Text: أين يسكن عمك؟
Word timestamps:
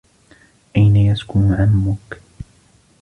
أين 0.77 0.95
يسكن 0.95 1.53
عمك؟ 1.53 2.21